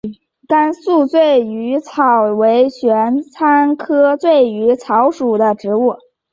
[0.47, 5.95] 甘肃醉鱼草为玄参科醉鱼草属的植物。